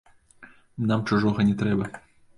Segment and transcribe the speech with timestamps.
[0.87, 1.85] Нам чужога не трэба.